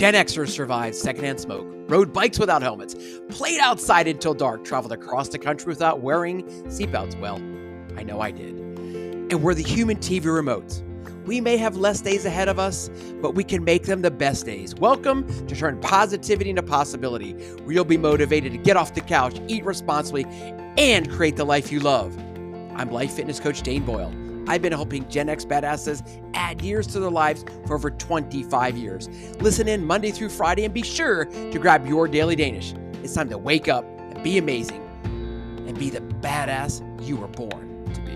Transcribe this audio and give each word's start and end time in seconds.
Gen 0.00 0.14
Xers 0.14 0.48
survived 0.48 0.96
secondhand 0.96 1.38
smoke, 1.38 1.66
rode 1.90 2.10
bikes 2.10 2.38
without 2.38 2.62
helmets, 2.62 2.96
played 3.28 3.60
outside 3.60 4.08
until 4.08 4.32
dark, 4.32 4.64
traveled 4.64 4.92
across 4.92 5.28
the 5.28 5.38
country 5.38 5.68
without 5.68 6.00
wearing 6.00 6.42
seatbelts. 6.68 7.20
Well, 7.20 7.36
I 7.98 8.02
know 8.02 8.18
I 8.18 8.30
did. 8.30 8.54
And 9.30 9.42
we're 9.42 9.52
the 9.52 9.62
human 9.62 9.98
TV 9.98 10.22
remotes. 10.22 10.82
We 11.26 11.42
may 11.42 11.58
have 11.58 11.76
less 11.76 12.00
days 12.00 12.24
ahead 12.24 12.48
of 12.48 12.58
us, 12.58 12.88
but 13.20 13.34
we 13.34 13.44
can 13.44 13.62
make 13.62 13.82
them 13.82 14.00
the 14.00 14.10
best 14.10 14.46
days. 14.46 14.74
Welcome 14.74 15.26
to 15.46 15.54
Turn 15.54 15.78
Positivity 15.82 16.48
into 16.48 16.62
Possibility, 16.62 17.34
where 17.58 17.74
you'll 17.74 17.84
be 17.84 17.98
motivated 17.98 18.52
to 18.52 18.58
get 18.58 18.78
off 18.78 18.94
the 18.94 19.02
couch, 19.02 19.38
eat 19.48 19.66
responsibly, 19.66 20.24
and 20.78 21.10
create 21.10 21.36
the 21.36 21.44
life 21.44 21.70
you 21.70 21.78
love. 21.78 22.16
I'm 22.74 22.90
life 22.90 23.12
fitness 23.12 23.38
coach 23.38 23.60
Dane 23.60 23.84
Boyle. 23.84 24.10
I've 24.50 24.62
been 24.62 24.72
helping 24.72 25.08
Gen 25.08 25.28
X 25.28 25.44
badasses 25.44 26.02
add 26.34 26.60
years 26.60 26.88
to 26.88 26.98
their 26.98 27.08
lives 27.08 27.44
for 27.68 27.74
over 27.76 27.88
25 27.88 28.76
years. 28.76 29.08
Listen 29.38 29.68
in 29.68 29.84
Monday 29.84 30.10
through 30.10 30.30
Friday 30.30 30.64
and 30.64 30.74
be 30.74 30.82
sure 30.82 31.26
to 31.26 31.56
grab 31.60 31.86
your 31.86 32.08
daily 32.08 32.34
Danish. 32.34 32.74
It's 33.04 33.14
time 33.14 33.28
to 33.28 33.38
wake 33.38 33.68
up 33.68 33.84
and 33.84 34.20
be 34.24 34.38
amazing 34.38 34.82
and 35.68 35.78
be 35.78 35.88
the 35.88 36.00
badass 36.00 36.80
you 37.06 37.16
were 37.16 37.28
born 37.28 37.84
to 37.94 38.00
be. 38.00 38.10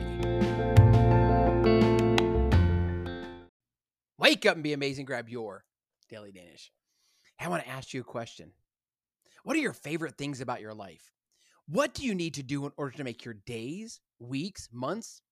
Wake 4.19 4.45
up 4.45 4.57
and 4.57 4.65
be 4.65 4.73
amazing. 4.73 5.05
Grab 5.05 5.29
your 5.29 5.65
daily 6.11 6.33
Danish. 6.33 6.73
I 7.39 7.47
want 7.47 7.63
to 7.63 7.69
ask 7.69 7.95
you 7.95 8.01
a 8.01 8.05
question. 8.05 8.51
What 9.45 9.55
are 9.55 9.61
your 9.61 9.73
favorite 9.73 10.19
things 10.19 10.41
about 10.41 10.61
your 10.61 10.75
life? 10.75 11.13
What 11.69 11.95
do 11.95 12.05
you 12.05 12.13
need 12.13 12.35
to 12.35 12.43
do 12.43 12.67
in 12.67 12.73
order 12.77 12.97
to 12.97 13.05
make 13.05 13.25
your 13.25 13.35
days, 13.35 14.01
weeks, 14.19 14.69
months, 14.73 15.23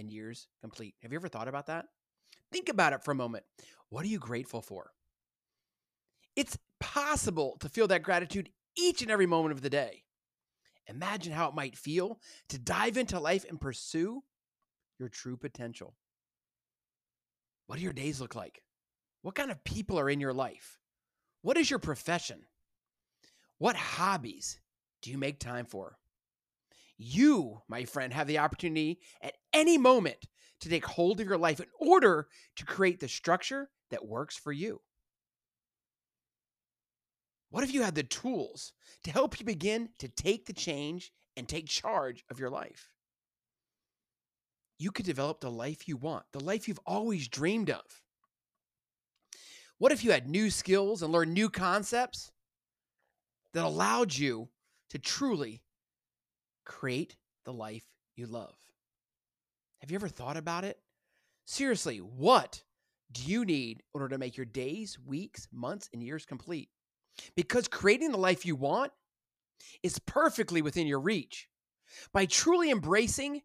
and 0.00 0.10
years 0.10 0.48
complete? 0.60 0.94
Have 1.02 1.12
you 1.12 1.18
ever 1.18 1.28
thought 1.28 1.48
about 1.48 1.66
that? 1.66 1.86
Think 2.50 2.68
about 2.68 2.92
it 2.92 3.04
for 3.04 3.12
a 3.12 3.16
moment. 3.16 3.44
What 3.90 4.04
are 4.04 4.08
you 4.08 4.18
grateful 4.18 4.60
for? 4.60 4.90
It's 6.34 6.58
possible 6.80 7.56
to 7.60 7.68
feel 7.68 7.86
that 7.88 8.02
gratitude 8.02 8.50
each 8.76 9.02
and 9.02 9.10
every 9.10 9.26
moment 9.26 9.52
of 9.52 9.62
the 9.62 9.70
day. 9.70 10.04
Imagine 10.88 11.32
how 11.32 11.48
it 11.48 11.54
might 11.54 11.76
feel 11.76 12.18
to 12.48 12.58
dive 12.58 12.96
into 12.96 13.20
life 13.20 13.44
and 13.48 13.60
pursue 13.60 14.22
your 14.98 15.08
true 15.08 15.36
potential. 15.36 15.94
What 17.66 17.76
do 17.76 17.82
your 17.82 17.92
days 17.92 18.20
look 18.20 18.34
like? 18.34 18.62
What 19.22 19.34
kind 19.36 19.50
of 19.50 19.62
people 19.62 19.98
are 20.00 20.10
in 20.10 20.18
your 20.18 20.32
life? 20.32 20.80
What 21.42 21.56
is 21.56 21.70
your 21.70 21.78
profession? 21.78 22.40
What 23.58 23.76
hobbies 23.76 24.58
do 25.02 25.10
you 25.10 25.18
make 25.18 25.38
time 25.38 25.66
for? 25.66 25.98
You, 27.02 27.62
my 27.66 27.86
friend, 27.86 28.12
have 28.12 28.26
the 28.26 28.36
opportunity 28.36 29.00
at 29.22 29.32
any 29.54 29.78
moment 29.78 30.18
to 30.60 30.68
take 30.68 30.84
hold 30.84 31.18
of 31.18 31.26
your 31.26 31.38
life 31.38 31.58
in 31.58 31.66
order 31.80 32.28
to 32.56 32.66
create 32.66 33.00
the 33.00 33.08
structure 33.08 33.70
that 33.90 34.06
works 34.06 34.36
for 34.36 34.52
you. 34.52 34.82
What 37.48 37.64
if 37.64 37.72
you 37.72 37.80
had 37.80 37.94
the 37.94 38.02
tools 38.02 38.74
to 39.04 39.10
help 39.10 39.40
you 39.40 39.46
begin 39.46 39.88
to 39.98 40.08
take 40.08 40.44
the 40.44 40.52
change 40.52 41.10
and 41.38 41.48
take 41.48 41.68
charge 41.68 42.22
of 42.30 42.38
your 42.38 42.50
life? 42.50 42.90
You 44.78 44.90
could 44.90 45.06
develop 45.06 45.40
the 45.40 45.50
life 45.50 45.88
you 45.88 45.96
want, 45.96 46.26
the 46.32 46.44
life 46.44 46.68
you've 46.68 46.80
always 46.84 47.28
dreamed 47.28 47.70
of. 47.70 48.02
What 49.78 49.90
if 49.90 50.04
you 50.04 50.10
had 50.10 50.28
new 50.28 50.50
skills 50.50 51.02
and 51.02 51.10
learned 51.10 51.32
new 51.32 51.48
concepts 51.48 52.30
that 53.54 53.64
allowed 53.64 54.14
you 54.14 54.50
to 54.90 54.98
truly 54.98 55.62
create 56.70 57.16
the 57.44 57.52
life 57.52 57.84
you 58.16 58.26
love? 58.26 58.54
Have 59.80 59.90
you 59.90 59.96
ever 59.96 60.08
thought 60.08 60.36
about 60.36 60.64
it? 60.64 60.78
Seriously, 61.44 61.98
what 61.98 62.62
do 63.10 63.22
you 63.24 63.44
need 63.44 63.78
in 63.78 63.84
order 63.92 64.08
to 64.10 64.18
make 64.18 64.36
your 64.36 64.46
days, 64.46 64.96
weeks, 65.04 65.48
months, 65.52 65.90
and 65.92 66.00
years 66.00 66.24
complete? 66.24 66.68
Because 67.34 67.66
creating 67.66 68.12
the 68.12 68.18
life 68.18 68.46
you 68.46 68.54
want 68.54 68.92
is 69.82 69.98
perfectly 69.98 70.62
within 70.62 70.86
your 70.86 71.00
reach. 71.00 71.48
By 72.12 72.26
truly 72.26 72.70
embracing 72.70 73.42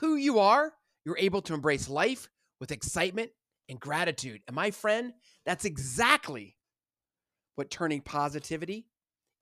who 0.00 0.16
you 0.16 0.38
are, 0.38 0.74
you're 1.06 1.16
able 1.16 1.40
to 1.42 1.54
embrace 1.54 1.88
life 1.88 2.28
with 2.60 2.70
excitement 2.70 3.30
and 3.70 3.80
gratitude. 3.80 4.42
And 4.46 4.54
my 4.54 4.72
friend, 4.72 5.14
that's 5.46 5.64
exactly 5.64 6.58
what 7.54 7.70
turning 7.70 8.02
positivity 8.02 8.88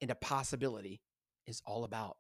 into 0.01 0.15
possibility 0.15 1.03
is 1.49 1.61
all 1.67 1.83
about. 1.83 2.17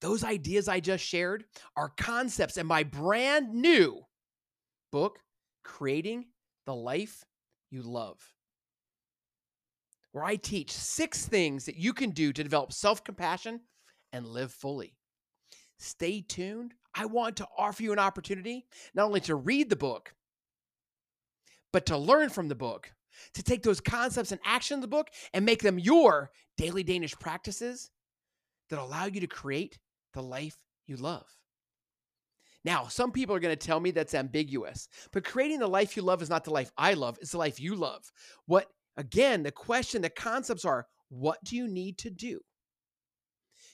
Those 0.00 0.24
ideas 0.24 0.68
I 0.68 0.80
just 0.80 1.04
shared 1.04 1.44
are 1.76 1.92
concepts 1.96 2.56
in 2.56 2.66
my 2.66 2.82
brand 2.84 3.52
new 3.52 4.02
book, 4.92 5.18
Creating 5.64 6.26
the 6.66 6.74
Life 6.74 7.24
You 7.70 7.82
Love, 7.82 8.20
where 10.12 10.24
I 10.24 10.36
teach 10.36 10.72
six 10.72 11.26
things 11.26 11.66
that 11.66 11.76
you 11.76 11.92
can 11.92 12.10
do 12.10 12.32
to 12.32 12.42
develop 12.42 12.72
self 12.72 13.02
compassion 13.02 13.60
and 14.12 14.26
live 14.26 14.52
fully. 14.52 14.94
Stay 15.78 16.20
tuned. 16.20 16.74
I 16.94 17.06
want 17.06 17.36
to 17.36 17.46
offer 17.56 17.82
you 17.82 17.92
an 17.92 17.98
opportunity 17.98 18.66
not 18.94 19.04
only 19.06 19.20
to 19.20 19.36
read 19.36 19.70
the 19.70 19.76
book, 19.76 20.14
but 21.72 21.86
to 21.86 21.96
learn 21.96 22.30
from 22.30 22.48
the 22.48 22.54
book, 22.54 22.92
to 23.34 23.42
take 23.42 23.62
those 23.62 23.80
concepts 23.80 24.32
and 24.32 24.40
action 24.44 24.76
in 24.76 24.80
the 24.80 24.88
book 24.88 25.08
and 25.32 25.44
make 25.44 25.62
them 25.62 25.78
your 25.78 26.30
daily 26.56 26.82
Danish 26.82 27.14
practices 27.18 27.90
that 28.70 28.78
allow 28.78 29.06
you 29.06 29.20
to 29.20 29.26
create 29.26 29.78
the 30.14 30.22
life 30.22 30.56
you 30.86 30.96
love. 30.96 31.26
Now, 32.64 32.88
some 32.88 33.12
people 33.12 33.34
are 33.34 33.40
going 33.40 33.56
to 33.56 33.66
tell 33.66 33.80
me 33.80 33.90
that's 33.92 34.14
ambiguous, 34.14 34.88
but 35.12 35.24
creating 35.24 35.60
the 35.60 35.68
life 35.68 35.96
you 35.96 36.02
love 36.02 36.22
is 36.22 36.28
not 36.28 36.44
the 36.44 36.50
life 36.50 36.70
I 36.76 36.94
love, 36.94 37.16
it's 37.20 37.32
the 37.32 37.38
life 37.38 37.60
you 37.60 37.74
love. 37.74 38.10
What, 38.46 38.66
again, 38.96 39.42
the 39.42 39.52
question, 39.52 40.02
the 40.02 40.10
concepts 40.10 40.64
are 40.64 40.86
what 41.08 41.42
do 41.44 41.56
you 41.56 41.68
need 41.68 41.98
to 41.98 42.10
do 42.10 42.40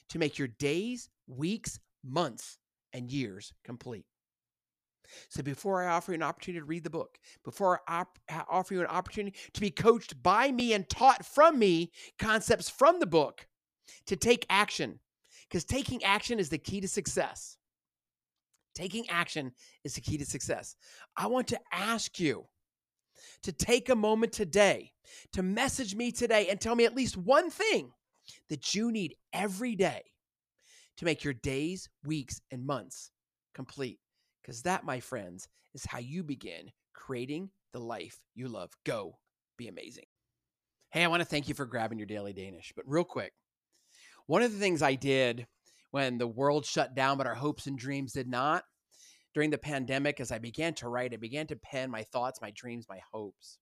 to 0.09 0.19
make 0.19 0.37
your 0.37 0.47
days, 0.47 1.09
weeks, 1.27 1.79
months, 2.03 2.57
and 2.93 3.11
years 3.11 3.51
complete? 3.63 4.05
So 5.29 5.43
before 5.43 5.83
I 5.83 5.91
offer 5.91 6.11
you 6.11 6.15
an 6.15 6.23
opportunity 6.23 6.59
to 6.59 6.65
read 6.65 6.83
the 6.83 6.89
book, 6.89 7.17
before 7.43 7.81
I 7.87 8.01
op- 8.01 8.19
offer 8.49 8.73
you 8.73 8.81
an 8.81 8.87
opportunity 8.87 9.37
to 9.53 9.61
be 9.61 9.71
coached 9.71 10.21
by 10.21 10.51
me 10.51 10.73
and 10.73 10.87
taught 10.89 11.25
from 11.25 11.59
me 11.59 11.91
concepts 12.17 12.69
from 12.69 12.99
the 12.99 13.05
book, 13.05 13.47
to 14.07 14.15
take 14.15 14.45
action, 14.49 14.99
because 15.49 15.65
taking 15.65 16.03
action 16.03 16.39
is 16.39 16.49
the 16.49 16.57
key 16.57 16.81
to 16.81 16.87
success. 16.87 17.57
Taking 18.73 19.09
action 19.09 19.53
is 19.83 19.95
the 19.95 20.01
key 20.01 20.17
to 20.17 20.25
success. 20.25 20.75
I 21.15 21.27
want 21.27 21.47
to 21.47 21.59
ask 21.71 22.19
you 22.19 22.45
to 23.43 23.51
take 23.51 23.89
a 23.89 23.95
moment 23.95 24.33
today 24.33 24.91
to 25.33 25.43
message 25.43 25.95
me 25.95 26.11
today 26.11 26.47
and 26.49 26.59
tell 26.59 26.75
me 26.75 26.85
at 26.85 26.95
least 26.95 27.15
one 27.15 27.49
thing 27.49 27.91
that 28.49 28.75
you 28.75 28.91
need 28.91 29.15
every 29.31 29.75
day 29.75 30.01
to 30.97 31.05
make 31.05 31.23
your 31.23 31.33
days, 31.33 31.89
weeks, 32.05 32.41
and 32.51 32.65
months 32.65 33.11
complete. 33.53 33.99
Because 34.41 34.63
that, 34.63 34.83
my 34.83 34.99
friends, 34.99 35.47
is 35.73 35.85
how 35.85 35.99
you 35.99 36.23
begin 36.23 36.71
creating 36.93 37.49
the 37.71 37.79
life 37.79 38.19
you 38.33 38.47
love. 38.47 38.71
Go 38.85 39.17
be 39.57 39.67
amazing. 39.67 40.05
Hey, 40.91 41.03
I 41.03 41.07
want 41.07 41.21
to 41.21 41.25
thank 41.25 41.47
you 41.47 41.55
for 41.55 41.65
grabbing 41.65 41.97
your 41.97 42.07
daily 42.07 42.33
Danish. 42.33 42.73
But 42.75 42.85
real 42.87 43.03
quick, 43.03 43.33
one 44.27 44.41
of 44.41 44.51
the 44.51 44.59
things 44.59 44.81
I 44.81 44.95
did 44.95 45.47
when 45.91 46.17
the 46.17 46.27
world 46.27 46.65
shut 46.65 46.95
down, 46.95 47.17
but 47.17 47.27
our 47.27 47.35
hopes 47.35 47.67
and 47.67 47.77
dreams 47.77 48.13
did 48.13 48.27
not 48.27 48.63
during 49.35 49.49
the 49.49 49.57
pandemic, 49.57 50.21
as 50.21 50.31
I 50.31 50.39
began 50.39 50.73
to 50.75 50.87
write, 50.87 51.13
I 51.13 51.17
began 51.17 51.45
to 51.47 51.57
pen 51.57 51.91
my 51.91 52.03
thoughts, 52.03 52.41
my 52.41 52.51
dreams, 52.51 52.87
my 52.89 52.99
hopes. 53.11 53.59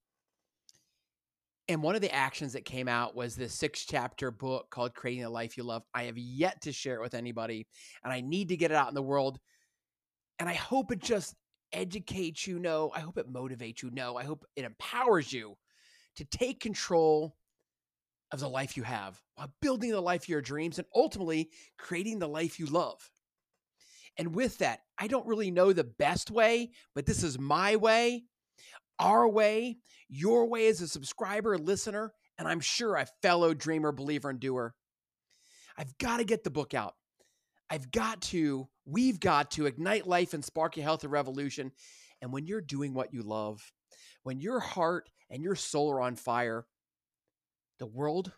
And 1.67 1.81
one 1.81 1.95
of 1.95 2.01
the 2.01 2.13
actions 2.13 2.53
that 2.53 2.63
came 2.63 2.87
out 2.87 3.15
was 3.15 3.35
this 3.35 3.55
six 3.55 3.83
chapter 3.83 4.29
book 4.29 4.69
called 4.69 4.93
Creating 4.93 5.23
the 5.23 5.29
Life 5.31 5.57
You 5.57 5.63
Love. 5.63 5.81
I 5.93 6.03
have 6.03 6.17
yet 6.17 6.61
to 6.61 6.71
share 6.71 6.95
it 6.95 7.01
with 7.01 7.15
anybody, 7.15 7.65
and 8.03 8.13
I 8.13 8.21
need 8.21 8.49
to 8.49 8.57
get 8.57 8.69
it 8.69 8.77
out 8.77 8.89
in 8.89 8.93
the 8.93 9.01
world. 9.01 9.39
And 10.37 10.47
I 10.47 10.53
hope 10.53 10.91
it 10.91 10.99
just 10.99 11.33
educates 11.71 12.45
you, 12.45 12.59
no. 12.59 12.91
I 12.95 12.99
hope 12.99 13.17
it 13.17 13.33
motivates 13.33 13.81
you, 13.81 13.89
no. 13.91 14.15
I 14.15 14.25
hope 14.25 14.45
it 14.55 14.65
empowers 14.65 15.33
you 15.33 15.55
to 16.17 16.25
take 16.25 16.59
control 16.59 17.35
of 18.33 18.39
the 18.39 18.49
life 18.49 18.75
you 18.75 18.83
have 18.83 19.21
while 19.35 19.53
building 19.61 19.91
the 19.91 20.01
life 20.01 20.23
of 20.23 20.29
your 20.29 20.41
dreams 20.41 20.79
and 20.79 20.87
ultimately 20.95 21.51
creating 21.77 22.17
the 22.17 22.27
life 22.27 22.59
you 22.59 22.65
love. 22.65 23.11
And 24.17 24.35
with 24.35 24.57
that, 24.57 24.79
I 24.97 25.07
don't 25.07 25.27
really 25.27 25.51
know 25.51 25.71
the 25.71 25.83
best 25.83 26.31
way, 26.31 26.71
but 26.95 27.05
this 27.05 27.23
is 27.23 27.39
my 27.39 27.75
way, 27.75 28.23
our 28.99 29.29
way, 29.29 29.77
your 30.09 30.47
way 30.47 30.67
as 30.67 30.81
a 30.81 30.87
subscriber, 30.87 31.57
listener, 31.57 32.11
and 32.39 32.47
I'm 32.47 32.59
sure 32.59 32.95
a 32.95 33.07
fellow 33.21 33.53
dreamer, 33.53 33.91
believer, 33.91 34.31
and 34.31 34.39
doer. 34.39 34.73
I've 35.77 35.95
got 35.99 36.17
to 36.17 36.23
get 36.23 36.43
the 36.43 36.49
book 36.49 36.73
out. 36.73 36.95
I've 37.69 37.91
got 37.91 38.21
to, 38.23 38.67
we've 38.85 39.19
got 39.19 39.51
to 39.51 39.67
ignite 39.67 40.07
life 40.07 40.33
and 40.33 40.43
spark 40.43 40.75
your 40.75 40.83
health 40.83 41.03
and 41.03 41.11
revolution. 41.11 41.71
And 42.21 42.33
when 42.33 42.47
you're 42.47 42.61
doing 42.61 42.93
what 42.93 43.13
you 43.13 43.21
love, 43.21 43.61
when 44.23 44.39
your 44.39 44.59
heart 44.59 45.09
and 45.29 45.43
your 45.43 45.55
soul 45.55 45.91
are 45.91 46.01
on 46.01 46.15
fire, 46.15 46.65
the 47.83 47.87
world 47.87 48.31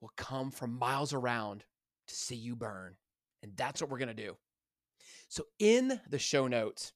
will 0.00 0.10
come 0.16 0.50
from 0.50 0.76
miles 0.76 1.12
around 1.12 1.64
to 2.08 2.14
see 2.16 2.34
you 2.34 2.56
burn. 2.56 2.96
And 3.40 3.52
that's 3.54 3.80
what 3.80 3.88
we're 3.88 3.98
going 3.98 4.08
to 4.08 4.14
do. 4.14 4.36
So, 5.28 5.44
in 5.60 6.00
the 6.10 6.18
show 6.18 6.48
notes, 6.48 6.92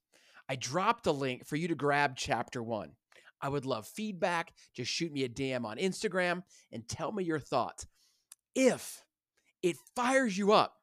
I 0.49 0.57
dropped 0.57 1.07
a 1.07 1.13
link 1.13 1.47
for 1.47 1.55
you 1.55 1.69
to 1.69 1.77
grab 1.77 2.15
chapter 2.17 2.61
one. 2.61 2.97
I 3.41 3.51
would 3.51 3.67
love 3.67 3.87
feedback. 3.87 4.53
Just 4.75 4.91
shoot 4.91 5.13
me 5.13 5.23
a 5.23 5.29
DM 5.29 5.65
on 5.65 5.77
Instagram 5.77 6.43
and 6.73 6.89
tell 6.89 7.13
me 7.13 7.23
your 7.23 7.39
thoughts. 7.39 7.87
If 8.57 9.05
it 9.63 9.77
fires 9.95 10.37
you 10.37 10.51
up, 10.51 10.75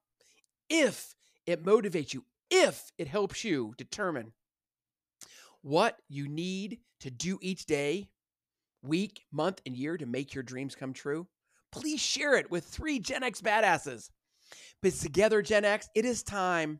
if 0.69 1.15
it 1.45 1.65
motivates 1.65 2.13
you, 2.13 2.23
if 2.49 2.93
it 2.97 3.09
helps 3.09 3.43
you 3.43 3.73
determine 3.77 4.31
what 5.61 5.97
you 6.07 6.29
need 6.29 6.79
to 7.01 7.11
do 7.11 7.39
each 7.41 7.65
day, 7.65 8.07
week, 8.87 9.21
month, 9.31 9.61
and 9.65 9.75
year 9.75 9.97
to 9.97 10.05
make 10.05 10.33
your 10.33 10.43
dreams 10.43 10.75
come 10.75 10.93
true, 10.93 11.27
please 11.71 11.99
share 11.99 12.35
it 12.35 12.49
with 12.49 12.65
three 12.65 12.99
Gen 12.99 13.23
X 13.23 13.41
badasses. 13.41 14.09
But 14.81 14.93
together, 14.93 15.41
Gen 15.41 15.65
X, 15.65 15.89
it 15.95 16.05
is 16.05 16.23
time 16.23 16.79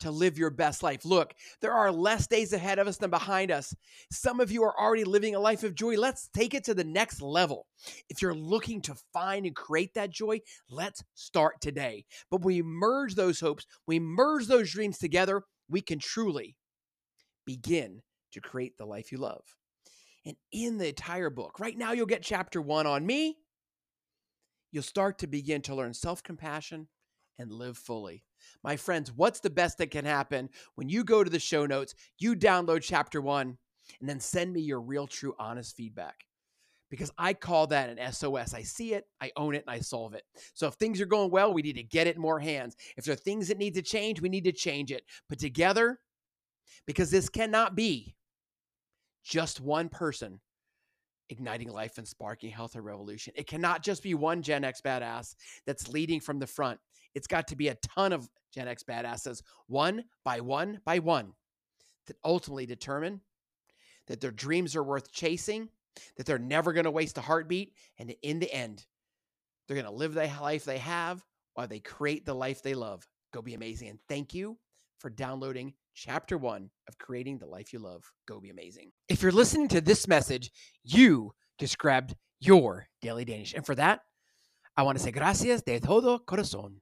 to 0.00 0.10
live 0.10 0.38
your 0.38 0.50
best 0.50 0.82
life. 0.82 1.04
Look, 1.04 1.34
there 1.60 1.72
are 1.72 1.90
less 1.90 2.26
days 2.26 2.52
ahead 2.52 2.78
of 2.78 2.86
us 2.86 2.98
than 2.98 3.10
behind 3.10 3.50
us. 3.50 3.74
Some 4.12 4.40
of 4.40 4.50
you 4.50 4.62
are 4.62 4.78
already 4.78 5.04
living 5.04 5.34
a 5.34 5.40
life 5.40 5.64
of 5.64 5.74
joy. 5.74 5.96
Let's 5.96 6.28
take 6.28 6.54
it 6.54 6.64
to 6.64 6.74
the 6.74 6.84
next 6.84 7.20
level. 7.20 7.66
If 8.08 8.22
you're 8.22 8.34
looking 8.34 8.80
to 8.82 8.94
find 9.12 9.46
and 9.46 9.56
create 9.56 9.94
that 9.94 10.10
joy, 10.10 10.40
let's 10.70 11.02
start 11.14 11.60
today. 11.60 12.04
But 12.30 12.44
we 12.44 12.62
merge 12.62 13.14
those 13.14 13.40
hopes, 13.40 13.66
we 13.86 13.98
merge 13.98 14.46
those 14.46 14.70
dreams 14.70 14.98
together, 14.98 15.42
we 15.68 15.80
can 15.80 15.98
truly 15.98 16.56
begin 17.44 18.02
to 18.32 18.40
create 18.40 18.76
the 18.78 18.86
life 18.86 19.10
you 19.10 19.18
love. 19.18 19.42
And 20.26 20.36
in 20.52 20.78
the 20.78 20.88
entire 20.88 21.30
book, 21.30 21.58
right 21.60 21.76
now, 21.76 21.92
you'll 21.92 22.06
get 22.06 22.22
chapter 22.22 22.60
one 22.60 22.86
on 22.86 23.06
me. 23.06 23.36
You'll 24.70 24.82
start 24.82 25.18
to 25.18 25.26
begin 25.26 25.62
to 25.62 25.74
learn 25.74 25.94
self 25.94 26.22
compassion 26.22 26.88
and 27.38 27.52
live 27.52 27.78
fully. 27.78 28.24
My 28.62 28.76
friends, 28.76 29.12
what's 29.12 29.40
the 29.40 29.50
best 29.50 29.78
that 29.78 29.90
can 29.90 30.04
happen 30.04 30.50
when 30.74 30.88
you 30.88 31.04
go 31.04 31.24
to 31.24 31.30
the 31.30 31.38
show 31.38 31.66
notes, 31.66 31.94
you 32.18 32.34
download 32.34 32.82
chapter 32.82 33.20
one, 33.20 33.58
and 34.00 34.08
then 34.08 34.20
send 34.20 34.52
me 34.52 34.60
your 34.60 34.80
real, 34.80 35.06
true, 35.06 35.34
honest 35.38 35.76
feedback? 35.76 36.24
Because 36.90 37.10
I 37.18 37.34
call 37.34 37.66
that 37.68 37.90
an 37.90 38.12
SOS. 38.12 38.54
I 38.54 38.62
see 38.62 38.94
it, 38.94 39.04
I 39.20 39.30
own 39.36 39.54
it, 39.54 39.64
and 39.66 39.74
I 39.74 39.80
solve 39.80 40.14
it. 40.14 40.24
So 40.54 40.66
if 40.68 40.74
things 40.74 41.00
are 41.00 41.06
going 41.06 41.30
well, 41.30 41.52
we 41.52 41.62
need 41.62 41.76
to 41.76 41.82
get 41.82 42.06
it 42.06 42.16
in 42.16 42.22
more 42.22 42.40
hands. 42.40 42.76
If 42.96 43.04
there 43.04 43.12
are 43.12 43.16
things 43.16 43.48
that 43.48 43.58
need 43.58 43.74
to 43.74 43.82
change, 43.82 44.20
we 44.20 44.30
need 44.30 44.44
to 44.44 44.52
change 44.52 44.90
it. 44.90 45.02
But 45.28 45.38
together, 45.38 45.98
because 46.86 47.10
this 47.10 47.28
cannot 47.28 47.76
be 47.76 48.16
just 49.28 49.60
one 49.60 49.88
person 49.88 50.40
igniting 51.28 51.70
life 51.70 51.98
and 51.98 52.08
sparking 52.08 52.50
health 52.50 52.74
and 52.74 52.84
revolution. 52.84 53.34
It 53.36 53.46
cannot 53.46 53.82
just 53.82 54.02
be 54.02 54.14
one 54.14 54.42
Gen 54.42 54.64
X 54.64 54.80
badass 54.80 55.34
that's 55.66 55.88
leading 55.88 56.20
from 56.20 56.38
the 56.38 56.46
front. 56.46 56.80
It's 57.14 57.26
got 57.26 57.48
to 57.48 57.56
be 57.56 57.68
a 57.68 57.76
ton 57.76 58.12
of 58.14 58.28
Gen 58.54 58.68
X 58.68 58.82
badasses, 58.82 59.42
one 59.66 60.04
by 60.24 60.40
one 60.40 60.80
by 60.86 61.00
one, 61.00 61.34
that 62.06 62.16
ultimately 62.24 62.64
determine 62.64 63.20
that 64.06 64.22
their 64.22 64.30
dreams 64.30 64.74
are 64.74 64.82
worth 64.82 65.12
chasing, 65.12 65.68
that 66.16 66.24
they're 66.24 66.38
never 66.38 66.72
going 66.72 66.84
to 66.84 66.90
waste 66.90 67.18
a 67.18 67.22
heartbeat, 67.22 67.74
and 67.98 68.14
in 68.22 68.38
the 68.38 68.50
end, 68.50 68.86
they're 69.66 69.74
going 69.74 69.84
to 69.84 69.92
live 69.92 70.14
the 70.14 70.30
life 70.40 70.64
they 70.64 70.78
have 70.78 71.22
while 71.52 71.68
they 71.68 71.80
create 71.80 72.24
the 72.24 72.34
life 72.34 72.62
they 72.62 72.74
love. 72.74 73.06
Go 73.34 73.42
be 73.42 73.52
amazing. 73.52 73.90
And 73.90 73.98
thank 74.08 74.32
you 74.32 74.56
for 74.98 75.10
downloading 75.10 75.74
chapter 75.94 76.36
one 76.36 76.70
of 76.88 76.98
creating 76.98 77.38
the 77.38 77.46
life 77.46 77.72
you 77.72 77.78
love. 77.78 78.04
Go 78.26 78.40
be 78.40 78.50
amazing. 78.50 78.90
If 79.08 79.22
you're 79.22 79.32
listening 79.32 79.68
to 79.68 79.80
this 79.80 80.06
message, 80.06 80.50
you 80.84 81.32
just 81.58 81.78
grabbed 81.78 82.14
your 82.40 82.88
daily 83.02 83.24
Danish. 83.24 83.54
And 83.54 83.66
for 83.66 83.74
that, 83.74 84.00
I 84.76 84.82
want 84.82 84.98
to 84.98 85.04
say 85.04 85.10
gracias 85.10 85.62
de 85.62 85.80
todo 85.80 86.18
corazón. 86.18 86.76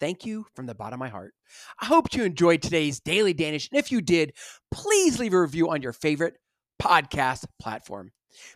Thank 0.00 0.24
you 0.24 0.46
from 0.54 0.66
the 0.66 0.74
bottom 0.74 0.94
of 0.94 1.00
my 1.00 1.08
heart. 1.08 1.34
I 1.80 1.86
hope 1.86 2.14
you 2.14 2.22
enjoyed 2.22 2.62
today's 2.62 3.00
Daily 3.00 3.32
Danish. 3.32 3.68
And 3.70 3.78
if 3.78 3.90
you 3.90 4.00
did, 4.00 4.32
please 4.70 5.18
leave 5.18 5.34
a 5.34 5.40
review 5.40 5.70
on 5.70 5.82
your 5.82 5.92
favorite 5.92 6.36
podcast 6.80 7.46
platform. 7.60 8.12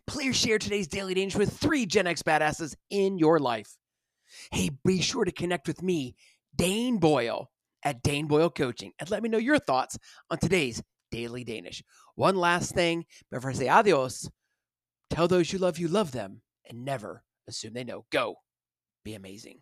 Please 0.07 0.37
share 0.37 0.59
today's 0.59 0.87
Daily 0.87 1.15
Danish 1.15 1.35
with 1.35 1.57
three 1.57 1.87
Gen 1.87 2.07
X 2.07 2.23
badasses 2.23 2.77
in 2.91 3.19
your 3.19 3.39
life. 3.39 3.77
Hey, 4.53 4.71
be 4.85 5.01
sure 5.01 5.25
to 5.25 5.33
connect 5.33 5.67
with 5.67 5.83
me, 5.83 6.15
Dane 6.55 6.99
Boyle, 6.99 7.51
at 7.85 8.03
Dane 8.03 8.27
Boyle 8.27 8.51
Coaching, 8.51 8.93
and 8.99 9.11
let 9.11 9.23
me 9.23 9.29
know 9.29 9.39
your 9.39 9.59
thoughts 9.59 9.99
on 10.31 10.39
today's 10.39 10.83
Daily 11.11 11.45
Danish. 11.45 11.83
One 12.15 12.37
last 12.37 12.75
thing 12.75 13.05
before 13.31 13.51
I 13.51 13.55
say 13.55 13.69
adios, 13.69 14.29
tell 15.11 15.29
those 15.29 15.53
you 15.53 15.59
love 15.59 15.79
you 15.79 15.89
love 15.89 16.13
them 16.13 16.43
and 16.69 16.85
never 16.85 17.23
assume 17.49 17.75
they 17.75 17.85
know. 17.85 18.05
Go 18.11 18.37
be 19.05 19.15
amazing. 19.15 19.61